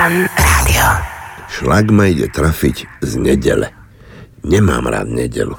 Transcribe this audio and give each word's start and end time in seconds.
Fan 0.00 0.24
Rádio. 0.32 0.86
Šlak 1.52 1.92
ma 1.92 2.08
ide 2.08 2.24
trafiť 2.32 3.04
z 3.04 3.20
nedele. 3.20 3.68
Nemám 4.40 4.88
rád 4.88 5.12
nedelu. 5.12 5.52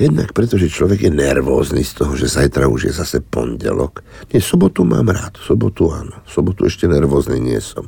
Jednak 0.00 0.32
preto, 0.32 0.56
že 0.56 0.72
človek 0.72 1.04
je 1.04 1.12
nervózny 1.12 1.84
z 1.84 1.92
toho, 2.00 2.16
že 2.16 2.32
zajtra 2.32 2.64
už 2.64 2.88
je 2.88 2.92
zase 2.96 3.20
pondelok. 3.20 4.00
Nie, 4.32 4.40
sobotu 4.40 4.88
mám 4.88 5.12
rád, 5.12 5.36
sobotu 5.36 5.92
áno. 5.92 6.16
Sobotu 6.24 6.64
ešte 6.64 6.88
nervózny 6.88 7.36
nie 7.36 7.60
som. 7.60 7.84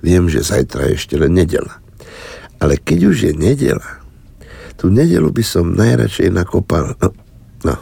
Viem, 0.00 0.32
že 0.32 0.40
zajtra 0.40 0.88
je 0.88 1.04
ešte 1.04 1.20
len 1.20 1.36
nedela. 1.36 1.84
Ale 2.56 2.80
keď 2.80 3.12
už 3.12 3.16
je 3.28 3.32
nedela, 3.36 4.00
tú 4.80 4.88
nedelu 4.88 5.28
by 5.28 5.44
som 5.44 5.76
najradšej 5.76 6.32
nakopal... 6.32 6.96
No, 6.96 7.12
no 7.60 7.76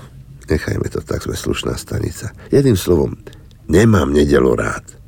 nechajme 0.51 0.91
to 0.91 1.07
tak, 1.07 1.23
sme 1.23 1.39
slušná 1.39 1.79
stanica. 1.79 2.35
Jedným 2.51 2.75
slovom, 2.75 3.15
nemám 3.71 4.11
nedelu 4.11 4.59
rád. 4.59 5.04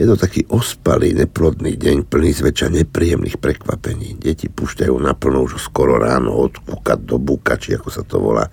Je 0.00 0.08
to 0.08 0.16
taký 0.16 0.48
ospalý, 0.48 1.12
neplodný 1.12 1.76
deň, 1.76 2.08
plný 2.08 2.32
zväčša 2.32 2.72
nepríjemných 2.72 3.36
prekvapení. 3.36 4.16
Deti 4.16 4.48
púšťajú 4.48 4.94
naplno 4.96 5.44
už 5.44 5.60
skoro 5.60 6.00
ráno 6.00 6.32
od 6.32 6.56
kúka 6.64 6.96
do 6.96 7.20
búka, 7.20 7.60
či 7.60 7.76
ako 7.76 7.88
sa 7.92 8.02
to 8.02 8.16
volá. 8.18 8.48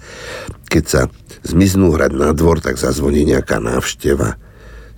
Keď 0.68 0.84
sa 0.84 1.02
zmiznú 1.48 1.96
hrať 1.96 2.12
na 2.16 2.36
dvor, 2.36 2.60
tak 2.60 2.76
zazvoní 2.76 3.24
nejaká 3.24 3.64
návšteva 3.64 4.36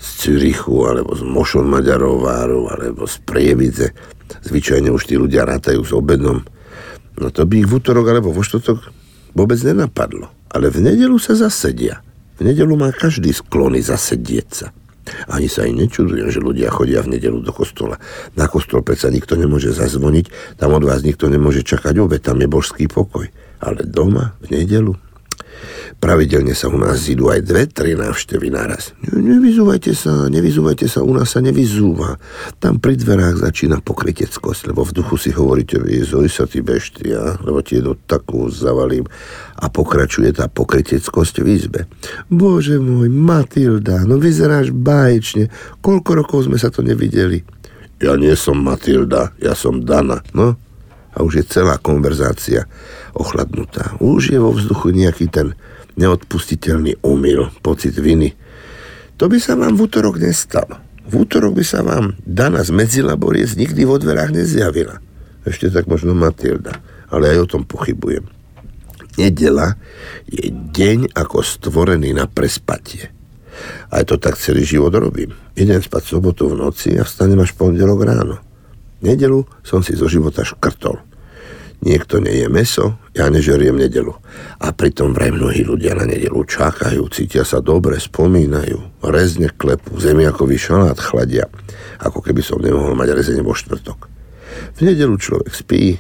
z 0.02 0.07
Cürichu, 0.17 0.81
alebo 0.89 1.13
z 1.13 1.21
Mošon 1.21 1.69
Maďarováru, 1.69 2.73
alebo 2.73 3.05
z 3.05 3.21
Prievidze. 3.21 3.94
Zvyčajne 4.41 4.89
už 4.89 5.05
tí 5.05 5.16
ľudia 5.19 5.45
rátajú 5.45 5.85
s 5.85 5.94
obedom. 5.94 6.41
No 7.21 7.27
to 7.30 7.45
by 7.45 7.61
ich 7.61 7.69
v 7.69 7.77
útorok 7.77 8.09
alebo 8.09 8.33
vo 8.33 8.41
štvrtok 8.41 8.89
vôbec 9.38 9.61
nenapadlo. 9.61 10.33
Ale 10.49 10.73
v 10.73 10.81
nedelu 10.81 11.16
sa 11.21 11.38
zasedia. 11.38 12.02
V 12.41 12.49
nedelu 12.49 12.73
má 12.73 12.89
každý 12.89 13.30
sklony 13.30 13.85
zasedieť 13.85 14.47
sa. 14.49 14.67
Ani 15.27 15.49
sa 15.49 15.65
aj 15.65 15.73
nečudujem, 15.73 16.29
že 16.29 16.39
ľudia 16.41 16.69
chodia 16.69 17.01
v 17.01 17.17
nedelu 17.17 17.41
do 17.41 17.49
kostola. 17.49 17.97
Na 18.37 18.45
kostol 18.45 18.85
predsa 18.85 19.09
nikto 19.09 19.33
nemôže 19.33 19.73
zazvoniť, 19.73 20.57
tam 20.61 20.77
od 20.77 20.85
vás 20.85 21.01
nikto 21.01 21.27
nemôže 21.27 21.65
čakať 21.65 21.97
obed, 21.97 22.21
tam 22.21 22.38
je 22.39 22.47
božský 22.47 22.85
pokoj. 22.85 23.27
Ale 23.61 23.85
doma, 23.85 24.38
v 24.41 24.61
nedelu, 24.61 24.93
Pravidelne 26.02 26.57
sa 26.57 26.66
u 26.66 26.81
nás 26.81 27.05
zídu 27.05 27.30
aj 27.30 27.45
dve, 27.45 27.69
tri 27.69 27.94
návštevy 27.94 28.49
naraz. 28.49 28.97
Nevyzúvajte 29.05 29.94
sa, 29.94 30.25
nevyzúvajte 30.33 30.89
sa, 30.89 31.05
u 31.05 31.13
nás 31.13 31.30
sa 31.30 31.45
nevyzúva. 31.45 32.17
Tam 32.58 32.81
pri 32.81 32.97
dverách 32.97 33.38
začína 33.38 33.85
pokryteckosť, 33.85 34.73
lebo 34.73 34.81
v 34.81 34.97
duchu 34.97 35.21
si 35.21 35.30
hovoríte, 35.30 35.77
vy 35.77 36.02
zoj 36.02 36.25
sa 36.25 36.49
ty 36.49 36.66
beštia, 36.66 37.38
lebo 37.45 37.61
ti 37.61 37.77
jednu 37.77 38.02
takú 38.09 38.49
zavalím. 38.49 39.05
A 39.61 39.69
pokračuje 39.69 40.33
tá 40.33 40.49
pokryteckosť 40.49 41.45
v 41.45 41.47
izbe. 41.53 41.81
Bože 42.33 42.81
môj, 42.81 43.05
Matilda, 43.13 44.02
no 44.02 44.17
vyzeráš 44.17 44.73
báječne. 44.73 45.53
Koľko 45.86 46.17
rokov 46.17 46.49
sme 46.49 46.58
sa 46.58 46.73
to 46.73 46.81
nevideli? 46.81 47.45
Ja 48.02 48.17
nie 48.17 48.33
som 48.33 48.58
Matilda, 48.58 49.38
ja 49.38 49.53
som 49.53 49.86
Dana, 49.86 50.25
no. 50.33 50.58
A 51.13 51.21
už 51.21 51.43
je 51.43 51.45
celá 51.45 51.77
konverzácia 51.77 52.65
ochladnutá. 53.13 53.93
Už 54.02 54.33
je 54.33 54.39
vo 54.41 54.49
vzduchu 54.49 54.95
nejaký 54.95 55.30
ten 55.30 55.53
neodpustiteľný 55.95 57.03
omyl, 57.03 57.52
pocit 57.64 57.95
viny. 57.97 58.36
To 59.20 59.30
by 59.30 59.38
sa 59.38 59.53
vám 59.59 59.78
v 59.78 59.86
útorok 59.86 60.17
nestalo. 60.17 60.81
V 61.06 61.28
útorok 61.28 61.58
by 61.58 61.66
sa 61.66 61.83
vám 61.83 62.16
Dana 62.23 62.64
z 62.64 62.72
Medzilaboriec 62.72 63.53
nikdy 63.59 63.83
vo 63.83 64.00
dverách 64.00 64.31
nezjavila. 64.31 65.03
Ešte 65.44 65.73
tak 65.73 65.89
možno 65.89 66.14
Matilda, 66.14 66.80
ale 67.09 67.33
aj 67.36 67.38
o 67.44 67.50
tom 67.58 67.64
pochybujem. 67.66 68.23
Nedela 69.20 69.75
je 70.30 70.48
deň 70.50 71.11
ako 71.17 71.44
stvorený 71.44 72.16
na 72.16 72.31
prespatie. 72.31 73.11
Aj 73.92 74.08
to 74.08 74.16
tak 74.16 74.39
celý 74.39 74.64
život 74.64 74.95
robím. 74.95 75.36
Idem 75.59 75.83
spať 75.83 76.16
sobotu 76.16 76.48
v 76.48 76.58
noci 76.64 76.95
a 76.95 77.03
vstanem 77.03 77.38
až 77.44 77.52
pondelok 77.53 78.08
ráno. 78.08 78.39
Nedelu 79.03 79.44
som 79.66 79.83
si 79.83 79.98
zo 79.98 80.08
života 80.08 80.48
škrtol. 80.48 81.11
Niekto 81.81 82.21
nie 82.21 82.45
je 82.45 82.47
meso, 82.47 83.01
ja 83.17 83.25
nežeriem 83.33 83.73
nedelu. 83.73 84.13
A 84.61 84.69
pritom 84.69 85.17
vraj 85.17 85.33
mnohí 85.33 85.65
ľudia 85.65 85.97
na 85.97 86.05
nedelu 86.05 86.45
čakajú, 86.45 87.09
cítia 87.09 87.42
sa 87.42 87.58
dobre, 87.58 87.97
spomínajú, 87.97 89.02
rezne 89.02 89.49
klepú, 89.49 89.97
zemiakový 89.97 90.61
šalát 90.61 91.02
chladia, 91.02 91.49
ako 91.97 92.21
keby 92.21 92.45
som 92.45 92.61
nemohol 92.61 92.93
mať 92.93 93.17
rezenie 93.17 93.41
vo 93.41 93.58
štvrtok. 93.58 94.05
V 94.77 94.80
nedelu 94.86 95.17
človek 95.17 95.49
spí, 95.58 95.97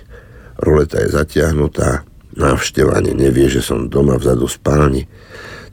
roleta 0.61 1.01
je 1.01 1.17
zatiahnutá, 1.17 2.05
návštevanie 2.37 3.17
nevie, 3.17 3.49
že 3.49 3.65
som 3.65 3.89
doma 3.89 4.21
vzadu 4.21 4.45
spálni. 4.45 5.09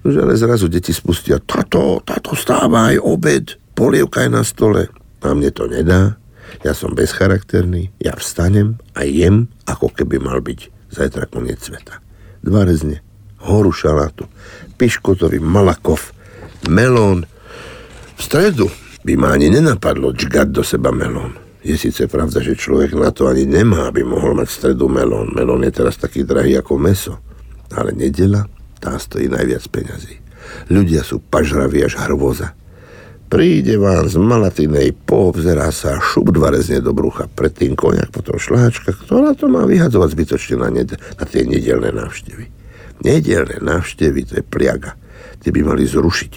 Nože 0.02 0.18
ale 0.24 0.34
zrazu 0.40 0.72
deti 0.72 0.96
spustia, 0.96 1.36
tato, 1.42 2.00
tato, 2.00 2.32
stávaj, 2.32 2.96
obed, 2.96 3.60
polievka 3.76 4.24
je 4.24 4.30
na 4.32 4.42
stole. 4.46 4.88
A 5.20 5.34
mne 5.34 5.50
to 5.50 5.66
nedá, 5.66 6.16
ja 6.64 6.72
som 6.74 6.96
bezcharakterný, 6.96 7.94
ja 8.02 8.16
vstanem 8.18 8.80
a 8.94 9.04
jem, 9.06 9.48
ako 9.68 9.92
keby 9.94 10.18
mal 10.18 10.42
byť 10.42 10.90
zajtra 10.90 11.28
koniec 11.28 11.60
sveta. 11.62 12.00
Dva 12.42 12.64
rezne, 12.64 13.02
horu 13.42 13.70
šalátu, 13.70 14.26
piškotový 14.78 15.38
malakov, 15.42 16.14
melón. 16.66 17.26
V 18.18 18.20
stredu 18.20 18.66
by 19.06 19.14
ma 19.14 19.34
ani 19.38 19.52
nenapadlo 19.52 20.10
čgať 20.14 20.48
do 20.50 20.62
seba 20.66 20.90
melón. 20.90 21.38
Je 21.62 21.74
síce 21.74 22.06
pravda, 22.06 22.38
že 22.38 22.56
človek 22.56 22.94
na 22.94 23.10
to 23.10 23.26
ani 23.26 23.44
nemá, 23.44 23.90
aby 23.90 24.06
mohol 24.06 24.38
mať 24.38 24.46
v 24.48 24.56
stredu 24.56 24.86
melón. 24.86 25.34
Melón 25.34 25.66
je 25.66 25.74
teraz 25.74 25.98
taký 25.98 26.22
drahý 26.22 26.56
ako 26.58 26.78
meso. 26.78 27.18
Ale 27.74 27.92
nedela, 27.92 28.46
tá 28.78 28.96
stojí 28.96 29.28
najviac 29.28 29.66
peňazí. 29.68 30.22
Ľudia 30.72 31.04
sú 31.04 31.20
pažraví 31.20 31.82
až 31.84 31.98
hrvoza. 32.00 32.54
Príde 33.28 33.76
vám 33.76 34.08
z 34.08 34.16
Malatinej, 34.16 34.96
poobzerá 35.04 35.68
sa, 35.68 36.00
šup 36.00 36.32
dva 36.32 36.48
rezne 36.48 36.80
do 36.80 36.96
brucha, 36.96 37.28
predtým 37.28 37.76
koniak, 37.76 38.08
potom 38.08 38.40
šláčka, 38.40 38.96
ktorá 38.96 39.36
to 39.36 39.52
má 39.52 39.68
vyhadzovať 39.68 40.08
zbytočne 40.16 40.56
na, 40.56 40.72
ned- 40.72 40.96
na 40.96 41.24
tie 41.28 41.44
nedelné 41.44 41.92
návštevy. 41.92 42.48
Nedelné 43.04 43.60
návštevy, 43.60 44.20
to 44.24 44.32
je 44.40 44.44
pliaga. 44.48 44.96
Tie 45.44 45.52
by 45.52 45.60
mali 45.60 45.84
zrušiť. 45.84 46.32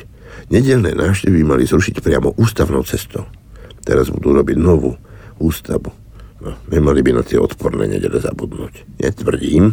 Nedelné 0.51 0.91
návštevy 0.91 1.39
mali 1.47 1.63
zrušiť 1.63 2.03
priamo 2.03 2.35
ústavnou 2.35 2.83
cestou. 2.83 3.23
Teraz 3.87 4.11
budú 4.11 4.35
robiť 4.35 4.59
novú 4.59 4.91
ústavu. 5.39 5.95
No, 6.43 6.59
nemali 6.67 6.99
by 6.99 7.11
na 7.15 7.23
tie 7.23 7.39
odporné 7.39 7.87
nedele 7.87 8.19
zabudnúť. 8.19 8.99
Netvrdím, 8.99 9.71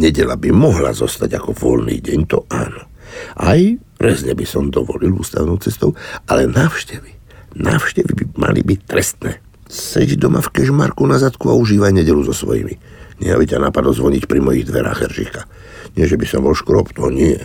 nedela 0.00 0.40
by 0.40 0.48
mohla 0.48 0.96
zostať 0.96 1.36
ako 1.36 1.52
voľný 1.52 2.00
deň, 2.00 2.20
to 2.24 2.48
áno. 2.48 2.88
Aj 3.36 3.60
rezne 4.02 4.34
by 4.34 4.42
som 4.42 4.74
dovolil 4.74 5.14
ústavnou 5.14 5.54
cestou, 5.62 5.94
ale 6.26 6.50
návštevy, 6.50 7.14
návštevy 7.54 8.10
by 8.18 8.24
mali 8.34 8.60
byť 8.66 8.80
trestné. 8.82 9.38
Seď 9.70 10.20
doma 10.20 10.44
v 10.44 10.52
kežmarku 10.52 11.06
na 11.08 11.16
zadku 11.16 11.48
a 11.48 11.56
užívaj 11.56 11.96
nedelu 11.96 12.20
so 12.26 12.34
svojimi. 12.34 12.76
Nie, 13.22 13.38
aby 13.38 13.46
ťa 13.46 13.62
napadlo 13.62 13.94
zvoniť 13.94 14.26
pri 14.26 14.42
mojich 14.42 14.66
dverách 14.68 15.06
Eržika. 15.08 15.46
Nie, 15.94 16.10
že 16.10 16.18
by 16.18 16.26
som 16.26 16.44
bol 16.44 16.58
škrob, 16.58 16.92
to 16.92 17.08
nie. 17.08 17.38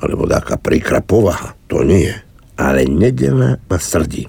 Alebo 0.00 0.24
taká 0.24 0.56
príkra 0.56 1.04
povaha, 1.04 1.54
to 1.68 1.84
nie. 1.84 2.10
Ale 2.58 2.88
nedela 2.88 3.60
ma 3.68 3.78
srdí. 3.78 4.26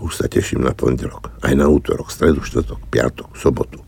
Už 0.00 0.18
sa 0.18 0.26
teším 0.30 0.62
na 0.62 0.74
pondelok, 0.74 1.34
aj 1.42 1.54
na 1.58 1.66
útorok, 1.66 2.10
stredu, 2.10 2.42
štvrtok, 2.42 2.80
piatok, 2.90 3.34
sobotu. 3.34 3.82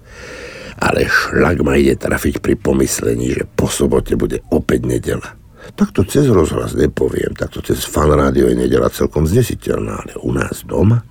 Ale 0.78 1.06
šlak 1.06 1.62
ma 1.62 1.78
ide 1.78 1.94
trafiť 1.94 2.42
pri 2.42 2.58
pomyslení, 2.58 3.34
že 3.34 3.46
po 3.46 3.70
sobote 3.70 4.18
bude 4.18 4.42
opäť 4.50 4.86
nedela. 4.86 5.39
Takto 5.76 6.04
cez 6.04 6.28
rozhlas 6.28 6.76
nepoviem, 6.76 7.32
takto 7.32 7.64
cez 7.64 7.84
fan 7.86 8.12
rádio 8.12 8.50
je 8.50 8.56
nedela 8.58 8.92
celkom 8.92 9.24
znesiteľná, 9.24 10.04
ale 10.04 10.14
u 10.20 10.30
nás 10.34 10.66
doma 10.66 11.04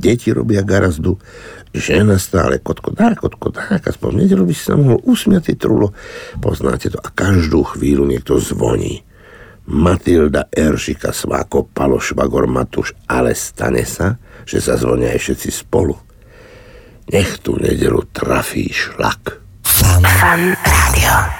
deti 0.00 0.32
robia 0.32 0.64
garazdu, 0.64 1.20
žena 1.76 2.16
stále 2.16 2.58
kotkodá, 2.58 3.12
kotkodá, 3.12 3.76
aspoň 3.84 4.24
v 4.24 4.48
by 4.48 4.54
si 4.56 4.64
sa 4.64 4.74
mohol 4.80 5.04
usmiať 5.04 5.60
trulo. 5.60 5.92
Poznáte 6.40 6.88
to 6.88 6.98
a 6.98 7.12
každú 7.12 7.76
chvíľu 7.76 8.08
niekto 8.08 8.40
zvoní. 8.40 9.04
Matilda, 9.70 10.50
Eržika, 10.50 11.14
Sváko, 11.14 11.68
Palo, 11.70 12.02
Švagor, 12.02 12.50
Matuš, 12.50 12.96
ale 13.06 13.38
stane 13.38 13.86
sa, 13.86 14.18
že 14.42 14.58
sa 14.58 14.74
zvonia 14.74 15.14
aj 15.14 15.20
všetci 15.20 15.48
spolu. 15.52 15.94
Nech 17.12 17.38
tú 17.38 17.54
nedelu 17.54 18.02
trafí 18.10 18.66
šlak. 18.72 19.38
Fan 19.62 20.02
rádio. 20.58 21.39